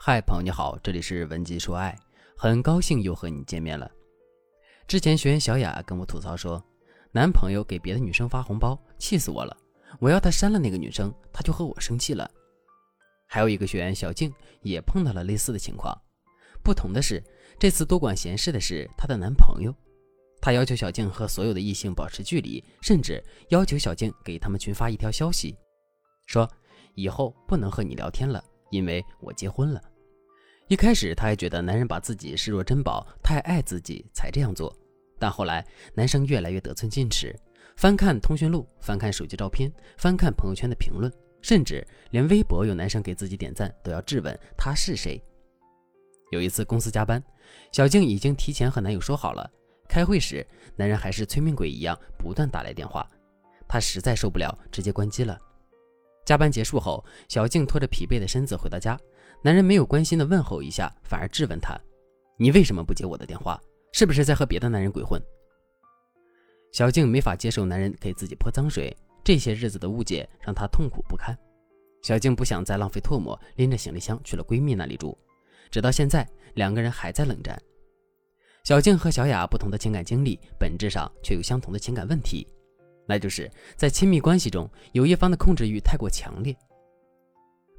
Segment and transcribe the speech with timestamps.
[0.00, 1.98] 嗨，朋友你好，这里是文姬说爱，
[2.36, 3.90] 很高兴又和你见面了。
[4.86, 6.64] 之前学员小雅跟我吐槽说，
[7.10, 9.54] 男朋友给别的女生发红包，气死我了，
[9.98, 12.30] 我要他删了那个女生，他就和我生气了。
[13.26, 14.32] 还有一个学员小静
[14.62, 15.92] 也碰到了类似的情况，
[16.62, 17.20] 不同的是，
[17.58, 19.74] 这次多管闲事的是她的男朋友，
[20.40, 25.58] 他要求小静和所有的异性保持距离，甚至要求小静给他们群发一条消息，
[26.26, 26.48] 说
[26.94, 28.42] 以后不能和你聊天了。
[28.70, 29.82] 因为我结婚了，
[30.68, 34.74] 一开始他还觉得男人把自己视若珍宝，太爱自己才这样做。
[35.18, 37.34] 但后来男生越来越得寸进尺，
[37.76, 45.20] 翻看通讯录，翻看手机照片，翻看朋友圈的评论，甚至连微博有男生给自己点赞都要质问他是谁。
[46.30, 47.22] 有一次公司加班，
[47.72, 49.50] 小静已经提前和男友说好了，
[49.88, 50.46] 开会时
[50.76, 53.08] 男人还是催命鬼一样不断打来电话，
[53.66, 55.38] 她实在受不了，直接关机了。
[56.28, 59.00] 加班结束后，小静拖着疲惫的身子回到家，
[59.40, 61.74] 男人没有关心的问候一下，反而质问她
[62.36, 63.58] ：“你为什么不接我的电话？
[63.94, 65.18] 是不是在和别的男人鬼混？”
[66.70, 68.94] 小静没法接受男人给自己泼脏水，
[69.24, 71.34] 这些日子的误解让她痛苦不堪。
[72.02, 75.16] 小静不想再浪费唾沫，拎着行李箱去了闺蜜那里住。
[75.70, 77.58] 直到现在，两个人还在冷战。
[78.64, 82.46] 小静和小雅不同的情感经历，本质上却有相同的情感问题。
[83.08, 86.54] 那就是在亲密关系中，有一方的控制欲太过强烈。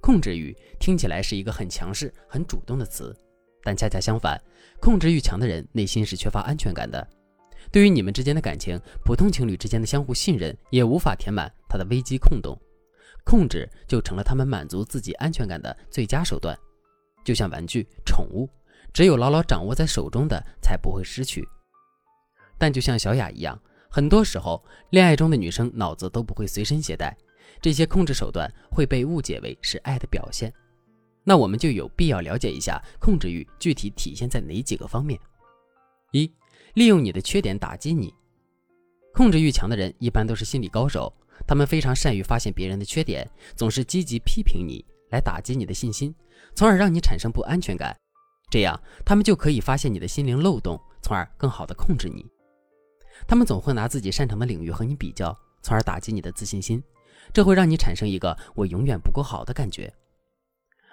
[0.01, 3.15] 控制欲听起来是一个很强势、很主动的词，
[3.61, 4.41] 但恰恰相反，
[4.79, 7.07] 控制欲强的人内心是缺乏安全感的。
[7.71, 12.59] 对于你们之间的感情，普通情侣之间的相互信任也无法填满他的危机空洞，
[13.23, 16.57] 控制就成了他们满足自己安全感的最佳手段。
[17.23, 18.49] 就像玩具、宠物，
[18.91, 21.47] 只有牢牢掌握在手中的才不会失去。
[22.57, 23.61] 但就像小雅一样。
[23.89, 27.17] 很多时候，恋爱中的女生脑子都不会随身携带，
[27.59, 30.53] 这些控制手段会被误解为是爱的表现。
[31.23, 35.19] 那我们就有必要了解一下控制欲具体体现在哪几个方面。
[36.11, 36.31] 一、
[36.75, 38.13] 利用你的缺点打击你。
[39.13, 41.11] 控制欲强的人一般都是心理高手，
[41.47, 46.13] 他们非常善于发现别人的缺点，总是积极批评你，来打击你的信心，
[46.53, 47.95] 从而让你产生不安全感。
[48.51, 52.25] 这样，他们就可以发现你的心灵漏洞，从而更好的控制你。
[53.27, 56.83] 他们总会拿自己擅长的领域和你比较，从而打击你的自信心，
[57.33, 59.91] 这会让你产生一个“我永远不够好”的感觉。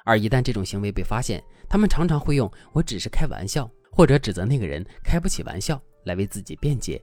[0.05, 7.03] 而一旦这种行为被发现，他们常常会用“我只是开玩笑”或者指责那个人开不起玩笑来为自己辩解。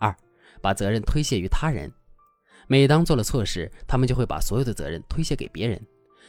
[0.00, 0.14] 二，
[0.62, 1.92] 把责任推卸于他人。
[2.66, 5.80] 每当做了错事，他们就会把所有的责任推卸给别人，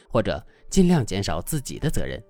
[0.08, 2.22] 或者尽量减少自己的责任，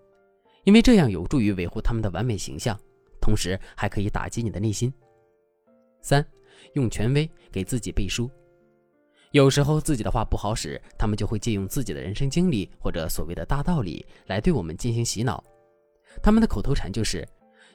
[0.64, 2.78] 因为这样有助于维护他们的完美形象，
[3.20, 4.92] 同时还可以打击你的内心。
[6.02, 6.24] 三，
[6.74, 8.30] 用权威给自己背书。
[9.32, 15.42] 有时候自己的话不好使，他们就会借用自己的人生经历或者所谓的大道理来对我们进行洗脑。
[16.20, 17.26] 他们的口头禅就是：“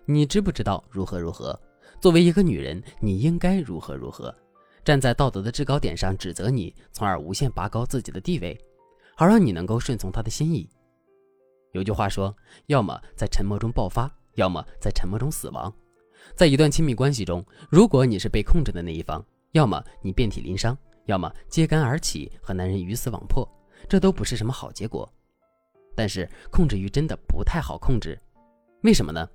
[0.05, 1.57] 你知不知道如何如何？
[2.01, 4.35] 作为一个女人，你应该如何如何？”
[4.83, 8.59] 站在道德的制高点上指责你，从而无限拔高自己的地位，
[9.15, 10.69] 好让你能够顺从他的心意。
[11.71, 12.35] 有句话说
[12.67, 15.73] ：“要么在沉默中爆发，要么在沉默中死亡。”
[16.33, 23.47] 在一段亲密关系中，如果你是被控制的那一方，要么你遍体鳞伤，要么揭竿而起和男人鱼死网破，
[23.87, 25.07] 这都不是什么好结果。
[25.95, 28.19] 但是控制欲真的不太好控制，
[28.81, 29.29] 为什么呢？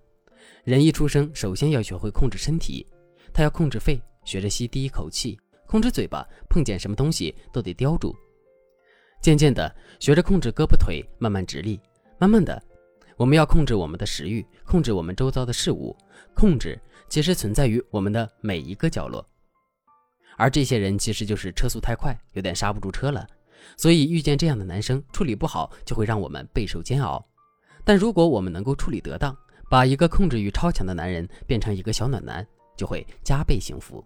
[0.64, 2.86] 人一出生首先要学会控制身体，
[3.32, 8.14] 他要控制肺，学着吸第一口气；控制嘴巴，碰见什么东西都得叼住。
[9.22, 11.80] 渐渐的，学着控制胳膊腿，慢慢直立，
[12.18, 12.62] 慢慢的。
[13.20, 15.94] 我们要控制我们的食欲，控制我们周遭的事物，
[16.34, 19.22] 控制其实存在于我们的每一个角落。
[20.38, 23.26] 而这些人其实就是车速太快，有点刹不住车了。
[23.76, 27.22] 所以遇见这样的男生，处理不好就会让我们备受煎熬。
[27.84, 29.36] 但如果我们能够处理得当，
[29.68, 34.02] 把一个控制欲超强的男人变成一个小暖男，就会加倍幸福。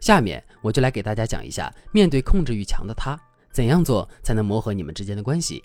[0.00, 3.20] 下面我就来给大家讲一下，面对控制欲强的他，
[3.52, 5.62] 怎样做才能磨合你们之间的关系。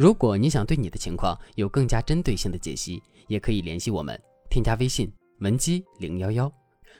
[0.00, 4.18] 如果你想对你的情况有更加针对性的解析，也可以联系我们，
[4.48, 6.50] 添加微信文姬零幺幺，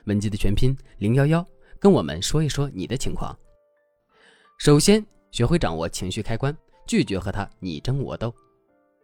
[0.05, 1.43] 文姬的全拼零幺幺，
[1.79, 3.35] 跟我们说一说你的情况。
[4.59, 6.55] 首先，学会掌握情绪开关，
[6.85, 8.31] 拒绝和他你争我斗。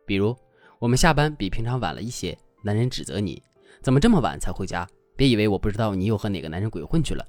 [0.06, 0.38] 比如，
[0.78, 3.42] 我们下班比平常晚了一些，男人指责你
[3.82, 7.26] 怎么这么晚才回家，别以为我不知道你又和哪个男人鬼混去了。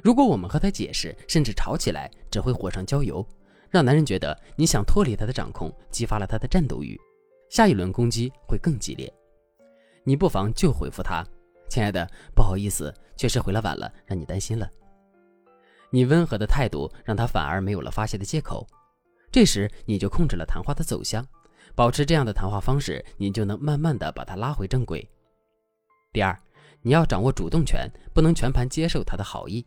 [0.00, 3.26] 如果我们和他解释，甚至吵起来，只会火上浇油。
[3.70, 6.98] 让男人觉得你想脱离他的掌控，激发了他的战斗欲，
[7.50, 9.12] 下一轮攻击会更激烈。
[10.04, 11.24] 你不妨就回复他
[11.68, 14.70] ：“亲爱的，不好意思，确实回来晚了，让你担心了。”
[15.90, 18.66] 你温和的态度让他反而没有了发泄的借口。
[19.30, 21.26] 这时你就控制了谈话的走向，
[21.74, 25.08] 保持这样的谈话方式，你就能慢慢的把他拉回正轨。
[26.12, 26.36] 第二，
[26.82, 29.64] 你要掌握主动权，不能全盘接受他的好意。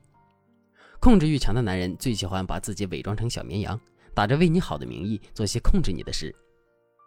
[1.00, 3.80] 控制欲强的男人最喜欢把自己伪装成小绵羊，
[4.14, 6.36] 打着为你好的名义做些控制你的事。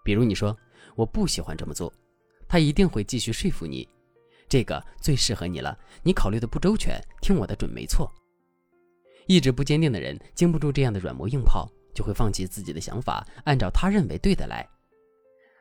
[0.02, 0.56] 比如你说
[0.96, 1.92] 我不喜欢这么做，
[2.48, 3.86] 他一定会继续说服你，
[4.48, 8.10] 这个最适合你了，你考虑的不周全，听我的准没错。
[9.26, 14.66] 意志不坚定的人经不住这样的软磨硬泡，就会放弃自己的想法，按照他认为对的来，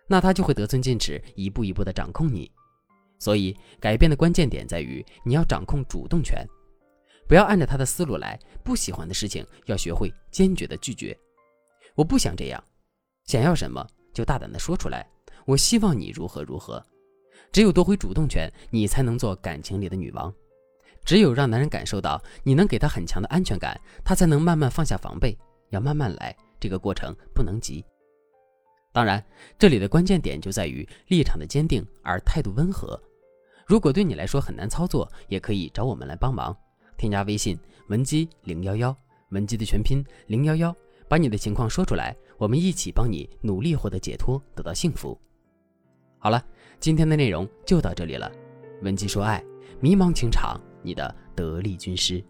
[0.07, 2.49] 那他就会得寸进尺，一步一步的掌控你。
[3.19, 6.43] 所以改变的关键点在于你要掌控主动权，
[7.31, 11.17] 不要按照他的思路来，不喜欢的事情要学会坚决的拒绝。
[11.95, 12.61] 我不想这样，
[13.23, 13.87] 想要什么？
[14.13, 15.09] 就大胆的说出来，
[15.45, 16.85] 我希望你如何如何。
[17.53, 20.29] 只有夺回主动权，你才能做感情里的女王。
[21.05, 25.33] 只有让男人感受到你能给他很强的安全感，他才能慢慢放下防备。
[25.69, 27.81] 要慢慢来，这个过程不能急。
[28.91, 29.23] 当然，
[29.57, 33.01] 这里的关键点就在于立场的坚定而态度温和。
[33.65, 36.53] 如果对你来说很难操作，也可以找我们来帮忙。
[37.01, 37.57] 添加微信
[37.87, 38.95] 文姬零幺幺，
[39.29, 40.75] 文姬的全拼零幺幺。
[41.09, 45.19] 把你的情况说出来，我们一起帮你努力获得解脱，得到幸福。
[46.19, 46.45] 好了，
[46.79, 48.31] 今天的内容就到这里了。
[48.83, 49.43] 文姬说爱，
[49.79, 52.23] 迷茫情场，你的得力军师。